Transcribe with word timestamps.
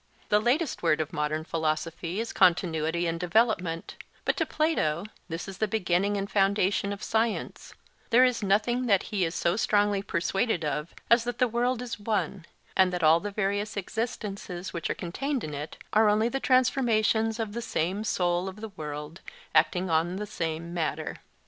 The 0.29 0.41
latest 0.41 0.81
word 0.81 0.99
of 0.99 1.13
modern 1.13 1.43
philosophy 1.43 2.19
is 2.19 2.33
continuity 2.33 3.05
and 3.05 3.19
development, 3.19 3.97
but 4.25 4.35
to 4.37 4.47
Plato 4.47 5.05
this 5.29 5.47
is 5.47 5.59
the 5.59 5.67
beginning 5.67 6.17
and 6.17 6.27
foundation 6.27 6.91
of 6.91 7.03
science; 7.03 7.75
there 8.09 8.25
is 8.25 8.41
nothing 8.41 8.87
that 8.87 9.03
he 9.13 9.23
is 9.23 9.35
so 9.35 9.55
strongly 9.55 10.01
persuaded 10.01 10.65
of 10.65 10.95
as 11.11 11.23
that 11.25 11.37
the 11.37 11.47
world 11.47 11.83
is 11.83 11.99
one, 11.99 12.47
and 12.75 12.91
that 12.91 13.03
all 13.03 13.19
the 13.19 13.29
various 13.29 13.77
existences 13.77 14.73
which 14.73 14.89
are 14.89 14.95
contained 14.95 15.43
in 15.43 15.53
it 15.53 15.77
are 15.93 16.09
only 16.09 16.29
the 16.29 16.39
transformations 16.39 17.39
of 17.39 17.53
the 17.53 17.61
same 17.61 18.03
soul 18.03 18.49
of 18.49 18.55
the 18.59 18.69
world 18.69 19.21
acting 19.53 19.91
on 19.91 20.15
the 20.15 20.25
same 20.25 20.73
matter. 20.73 21.17